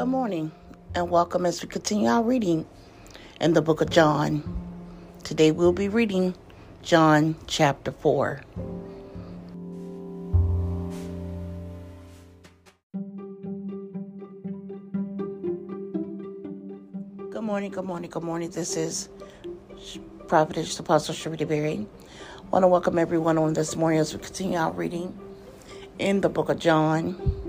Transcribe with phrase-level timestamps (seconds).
[0.00, 0.50] Good morning
[0.94, 2.64] and welcome as we continue our reading
[3.38, 4.42] in the book of John.
[5.24, 6.34] Today we'll be reading
[6.80, 8.40] John chapter 4.
[17.28, 18.48] Good morning, good morning, good morning.
[18.48, 19.10] This is
[20.28, 21.86] Prophetess Apostle Sharita Berry.
[22.38, 25.14] I want to welcome everyone on this morning as we continue our reading
[25.98, 27.39] in the book of John.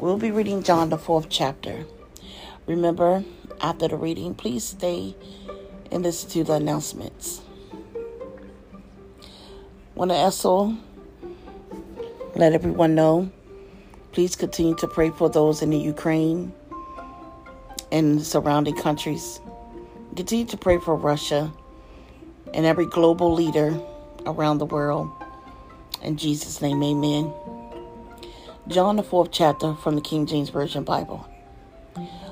[0.00, 1.84] We'll be reading John, the fourth chapter.
[2.66, 3.24] Remember,
[3.60, 5.16] after the reading, please stay
[5.90, 7.40] and listen to the announcements.
[9.96, 10.76] To also
[12.36, 13.32] let everyone know
[14.12, 16.52] please continue to pray for those in the Ukraine
[17.90, 19.40] and surrounding countries.
[20.14, 21.52] Continue to pray for Russia
[22.54, 23.80] and every global leader
[24.26, 25.10] around the world.
[26.02, 27.32] In Jesus' name, amen.
[28.68, 31.26] John, the fourth chapter from the King James Version Bible.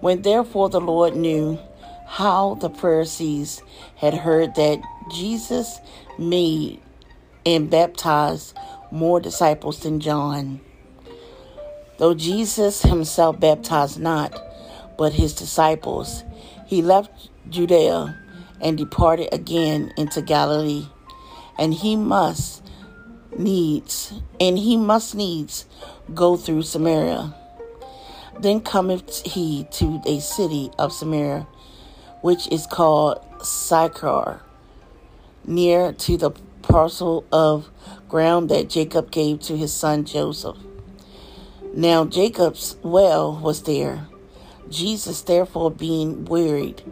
[0.00, 1.58] When therefore the Lord knew
[2.06, 3.62] how the Pharisees
[3.96, 4.78] had heard that
[5.10, 5.80] Jesus
[6.18, 6.82] made
[7.46, 8.54] and baptized
[8.90, 10.60] more disciples than John,
[11.96, 14.38] though Jesus himself baptized not,
[14.98, 16.24] but his disciples,
[16.66, 18.14] he left Judea
[18.60, 20.88] and departed again into Galilee.
[21.58, 22.62] And he must
[23.36, 25.66] needs, and he must needs
[26.14, 27.34] go through Samaria.
[28.38, 31.46] Then cometh he to a city of Samaria,
[32.22, 34.40] which is called Sychar,
[35.44, 36.30] near to the
[36.62, 37.68] parcel of
[38.08, 40.56] ground that Jacob gave to his son Joseph.
[41.74, 44.06] Now Jacob's well was there.
[44.68, 46.82] Jesus, therefore, being wearied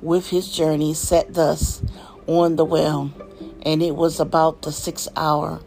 [0.00, 1.82] with his journey, sat thus
[2.26, 3.12] on the well,
[3.62, 5.60] and it was about the sixth hour.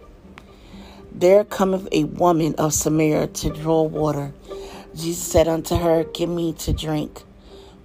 [1.18, 4.34] There cometh a woman of Samaria to draw water.
[4.94, 7.24] Jesus said unto her, Give me to drink.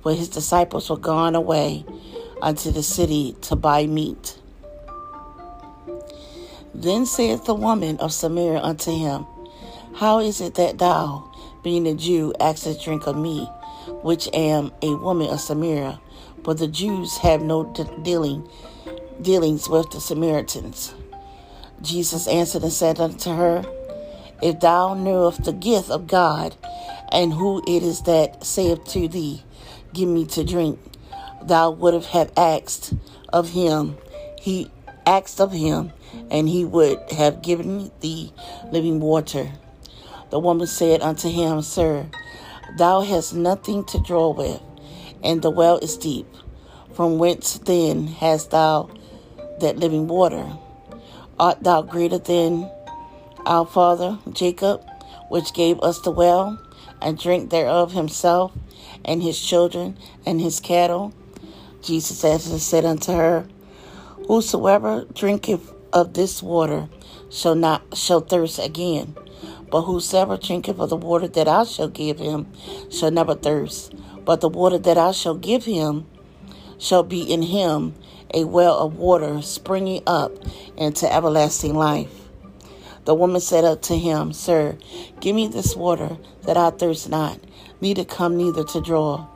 [0.03, 1.85] For his disciples were gone away
[2.43, 4.37] unto the city to buy meat.
[6.75, 9.27] Then saith the woman of Samaria unto him,
[9.95, 11.31] How is it that thou,
[11.63, 13.45] being a Jew, askest drink of me,
[14.03, 16.01] which am a woman of Samaria?
[16.43, 18.49] But the Jews have no dealing
[19.23, 20.95] dealings with the Samaritans.
[21.83, 23.65] Jesus answered and said unto her,
[24.43, 26.55] If thou knewest the gift of God,
[27.11, 29.43] and who it is that saith to thee,
[29.93, 30.79] Give me to drink,
[31.43, 32.95] thou would have asked
[33.33, 33.97] of him,
[34.41, 34.71] he
[35.07, 35.93] asked of him,
[36.31, 38.33] and he would have given thee
[38.71, 39.51] living water.
[40.31, 42.07] The woman said unto him, Sir,
[42.79, 44.61] thou hast nothing to draw with,
[45.25, 46.27] and the well is deep.
[46.93, 48.91] From whence then hast thou
[49.61, 50.47] that living water?
[51.41, 52.71] Art thou greater than
[53.47, 54.85] our father Jacob,
[55.31, 56.61] which gave us the well,
[57.01, 58.53] and drank thereof himself,
[59.07, 59.97] and his children,
[60.27, 61.15] and his cattle?
[61.83, 63.49] Jesus answered and said unto her,
[64.27, 66.91] Whosoever drinketh of this water
[67.31, 69.17] shall not shall thirst again.
[69.71, 72.53] But whosoever drinketh of the water that I shall give him
[72.91, 73.95] shall never thirst.
[74.27, 76.07] But the water that I shall give him
[76.77, 77.95] shall be in him
[78.35, 80.33] a well of water springing up
[80.77, 82.29] into everlasting life.
[83.05, 84.77] The woman said unto him, Sir,
[85.21, 87.41] give me this water that I thirst not,
[87.81, 89.27] neither come neither to draw.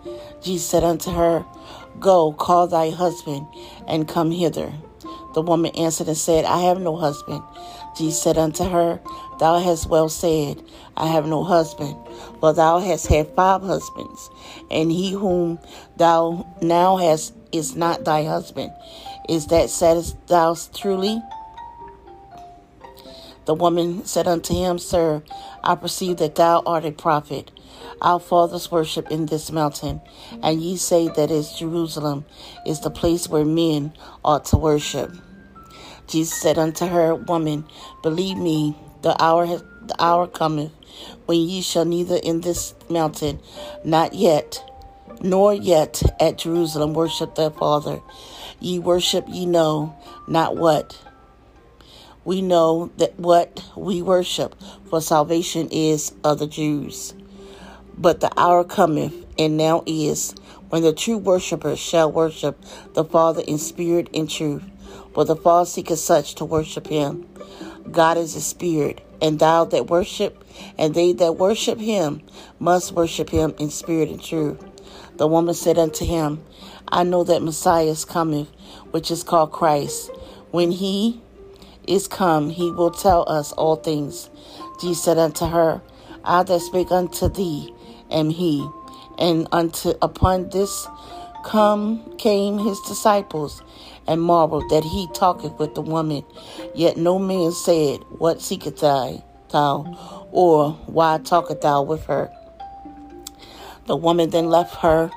[0.43, 1.45] Jesus said unto her,
[1.99, 3.47] Go, call thy husband,
[3.89, 4.73] and come hither.
[5.35, 7.43] The woman answered and said, I have no husband.
[7.97, 9.01] Jesus said unto her,
[9.39, 10.63] Thou hast well said,
[10.97, 11.97] I have no husband,
[12.41, 14.31] for thou hast had five husbands,
[14.71, 15.59] and he whom
[15.97, 18.73] thou now hast is not thy husband.
[19.29, 21.23] Is that saidst thou truly?
[23.47, 25.23] The woman said unto him, Sir,
[25.63, 27.51] I perceive that thou art a prophet.
[28.01, 30.01] Our fathers worship in this mountain,
[30.43, 32.25] and ye say that is Jerusalem
[32.67, 33.93] is the place where men
[34.25, 35.13] ought to worship.
[36.07, 37.65] Jesus said unto her, Woman,
[38.03, 40.73] believe me, the hour the hour cometh
[41.27, 43.41] when ye shall neither in this mountain,
[43.85, 44.63] not yet,
[45.21, 48.01] nor yet at Jerusalem worship their Father.
[48.61, 49.97] Ye worship ye know
[50.27, 50.99] not what.
[52.25, 54.55] We know that what we worship,
[54.89, 57.15] for salvation is of the Jews.
[57.99, 60.35] But the hour cometh, and now is,
[60.71, 62.59] when the true worshippers shall worship
[62.95, 64.63] the Father in spirit and truth.
[65.13, 67.29] For the Father seeketh such to worship him.
[67.91, 70.43] God is a spirit, and thou that worship,
[70.79, 72.23] and they that worship him,
[72.59, 74.59] must worship him in spirit and truth.
[75.17, 76.45] The woman said unto him,
[76.89, 78.47] I know that Messiah is coming,
[78.91, 80.11] which is called Christ.
[80.51, 81.21] When he
[81.87, 84.29] is come, he will tell us all things.
[84.81, 85.83] Jesus said unto her,
[86.25, 87.73] I that speak unto thee
[88.11, 88.69] am he.
[89.19, 90.87] And unto upon this
[91.45, 93.63] come came his disciples
[94.09, 96.25] and marveled that he talketh with the woman.
[96.75, 99.23] Yet no man said, What seekest thou?
[99.51, 100.27] thou?
[100.33, 102.33] Or why talkest thou with her?
[103.87, 105.11] The woman then left her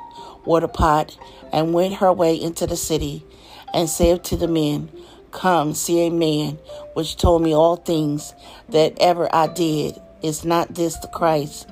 [0.46, 1.18] water pot
[1.52, 3.26] and went her way into the city
[3.74, 4.90] and said to the men,
[5.32, 6.58] Come, see a man
[6.94, 8.34] which told me all things
[8.70, 10.00] that ever I did.
[10.24, 11.70] Is not this the Christ?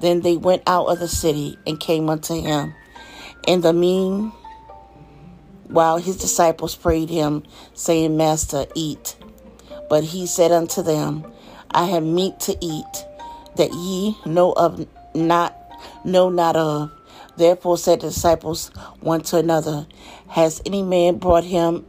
[0.00, 2.74] Then they went out of the city and came unto him.
[3.46, 4.32] In the mean,
[5.68, 7.44] while his disciples prayed him,
[7.74, 9.16] saying, Master, eat.
[9.88, 11.24] But he said unto them,
[11.70, 13.06] I have meat to eat,
[13.56, 15.63] that ye know of not
[16.04, 16.90] know not of.
[17.36, 18.68] Therefore said the disciples
[19.00, 19.86] one to another,
[20.28, 21.84] Has any man brought him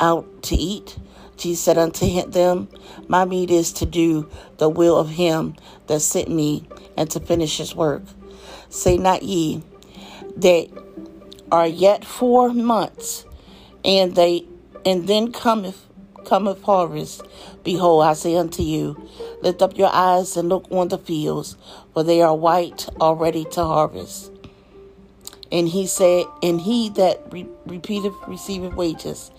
[0.00, 0.98] out to eat?
[1.36, 2.68] Jesus said unto them,
[3.08, 5.54] My meat is to do the will of him
[5.86, 6.66] that sent me,
[6.96, 8.02] and to finish his work.
[8.70, 9.62] Say not ye,
[10.36, 10.68] that
[11.52, 13.24] are yet four months,
[13.84, 14.46] and they
[14.84, 15.85] and then cometh
[16.26, 17.22] cometh harvest.
[17.64, 19.08] Behold, I say unto you,
[19.42, 21.56] lift up your eyes and look on the fields,
[21.94, 24.30] for they are white already to harvest.
[25.50, 29.30] And he said, And he that re- repeateth receiveth wages,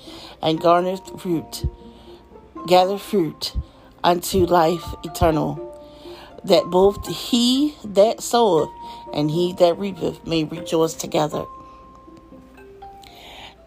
[0.42, 1.66] and garnereth fruit,
[2.66, 3.54] gather fruit
[4.04, 5.64] unto life eternal,
[6.44, 8.70] that both he that soweth
[9.14, 11.46] and he that reapeth may rejoice together.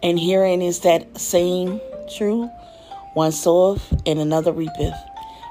[0.03, 1.79] And herein is that saying
[2.17, 2.49] true
[3.13, 4.95] one soweth and another reapeth.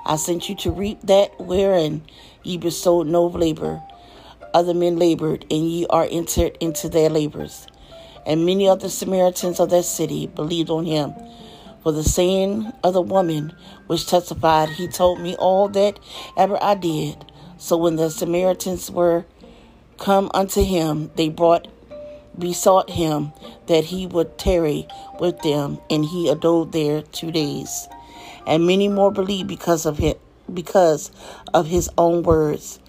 [0.07, 2.03] I sent you to reap that wherein
[2.43, 3.83] ye bestowed no labor.
[4.55, 7.67] Other men labored, and ye are entered into their labors.
[8.27, 11.15] And many of the Samaritans of that city believed on him.
[11.83, 13.55] For the saying of the woman
[13.87, 15.99] which testified, He told me all that
[16.37, 17.25] ever I did.
[17.59, 19.25] So when the Samaritans were
[19.99, 21.69] come unto him, they brought
[22.39, 23.33] besought him
[23.67, 24.87] that he would tarry
[25.19, 27.89] with them, and he abode there two days.
[28.47, 30.21] And many more believed because of it,
[30.53, 31.11] because
[31.53, 32.81] of his own words,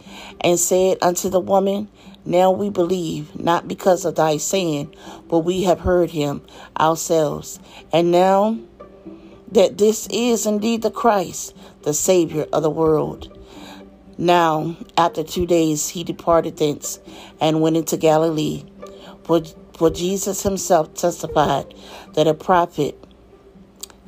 [0.41, 1.89] and said unto the woman,
[2.25, 4.95] Now we believe, not because of thy saying,
[5.27, 6.41] but we have heard him
[6.79, 7.59] ourselves.
[7.91, 8.57] And now
[9.51, 13.37] that this is indeed the Christ, the Savior of the world.
[14.17, 16.99] Now, after two days, he departed thence
[17.39, 18.63] and went into Galilee
[19.23, 21.73] for, Jesus himself testified
[22.13, 22.97] that a prophet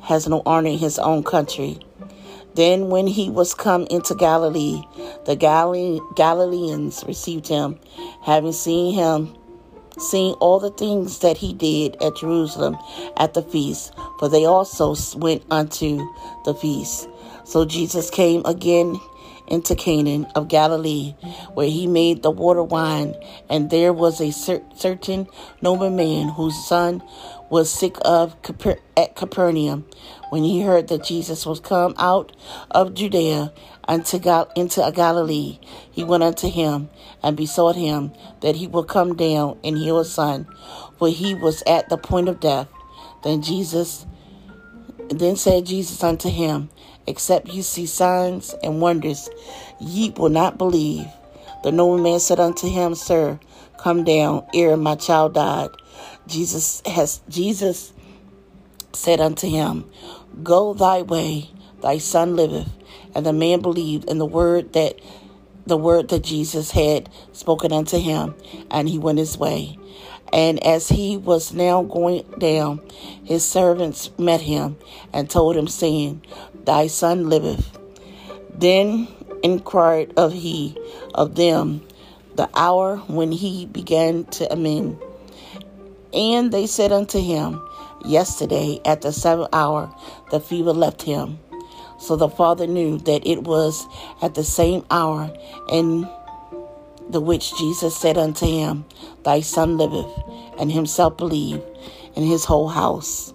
[0.02, 1.78] has no honor in his own country.
[2.54, 4.82] Then, when he was come into Galilee,
[5.26, 7.80] the Galileans received him,
[8.22, 9.34] having seen him,
[9.98, 12.76] seeing all the things that he did at Jerusalem
[13.16, 15.98] at the feast, for they also went unto
[16.44, 17.08] the feast.
[17.44, 19.00] So Jesus came again
[19.48, 21.14] into Cana of Galilee,
[21.54, 23.14] where he made the water wine.
[23.48, 25.26] And there was a cer- certain
[25.60, 27.02] nobleman whose son
[27.50, 29.84] was sick of Caper- at Capernaum.
[30.30, 32.32] When he heard that Jesus was come out
[32.70, 33.52] of Judea
[33.86, 35.58] unto Gal- into Galilee,
[35.90, 36.88] he went unto him
[37.22, 40.46] and besought him that he would come down and heal his son,
[40.98, 42.68] for he was at the point of death.
[43.22, 44.06] Then Jesus,
[45.10, 46.70] then said Jesus unto him,
[47.06, 49.28] Except you see signs and wonders,
[49.80, 51.06] ye will not believe.
[51.62, 53.38] The noble man said unto him, Sir,
[53.78, 55.70] come down, ere my child died.
[56.26, 57.92] Jesus has Jesus
[58.92, 59.84] said unto him,
[60.42, 61.50] Go thy way,
[61.82, 62.68] thy son liveth.
[63.14, 64.98] And the man believed in the word that
[65.66, 68.34] the word that Jesus had spoken unto him,
[68.70, 69.78] and he went his way.
[70.32, 72.80] And as he was now going down,
[73.24, 74.76] his servants met him
[75.12, 76.22] and told him, saying,
[76.64, 77.78] Thy son liveth.
[78.56, 79.08] Then
[79.42, 80.76] inquired of he
[81.14, 81.82] of them
[82.36, 84.98] the hour when he began to amend.
[86.12, 87.62] And they said unto him,
[88.04, 89.94] Yesterday at the seventh hour
[90.30, 91.38] the fever left him.
[91.98, 93.86] So the father knew that it was
[94.20, 95.32] at the same hour
[95.70, 96.08] in
[97.10, 98.84] the which Jesus said unto him,
[99.24, 100.10] Thy son liveth,
[100.58, 101.62] and himself believed,
[102.16, 103.32] and his whole house.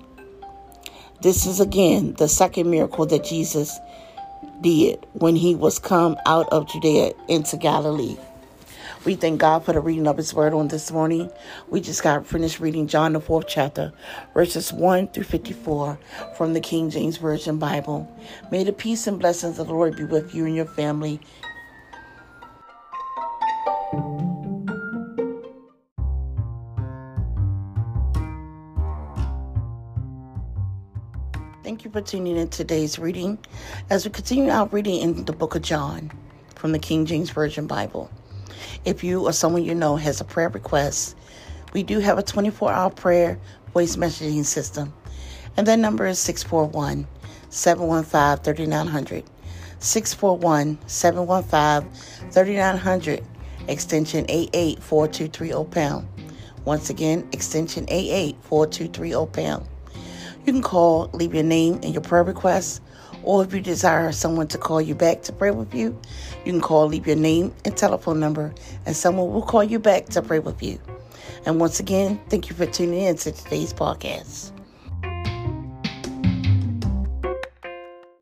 [1.21, 3.77] This is again the second miracle that Jesus
[4.61, 8.17] did when he was come out of Judea into Galilee.
[9.05, 11.31] We thank God for the reading of His Word on this morning.
[11.69, 13.93] We just got finished reading John, the fourth chapter,
[14.33, 15.97] verses 1 through 54
[16.35, 18.13] from the King James Version Bible.
[18.51, 21.21] May the peace and blessings of the Lord be with you and your family
[31.89, 33.37] you for tuning in today's reading
[33.89, 36.11] as we continue our reading in the book of John
[36.55, 38.11] from the King James Version Bible.
[38.85, 41.15] If you or someone you know has a prayer request,
[41.73, 43.39] we do have a 24 hour prayer
[43.73, 44.93] voice messaging system.
[45.57, 47.07] And that number is 641
[47.49, 49.23] 715 3900.
[49.79, 53.23] 641 715 3900,
[53.67, 56.07] extension 884230 pound.
[56.65, 59.65] Once again, extension 884230 pound.
[60.45, 62.81] You can call, leave your name and your prayer request,
[63.23, 65.99] or if you desire someone to call you back to pray with you,
[66.45, 68.53] you can call, leave your name and telephone number,
[68.85, 70.79] and someone will call you back to pray with you.
[71.45, 74.51] And once again, thank you for tuning in to today's podcast.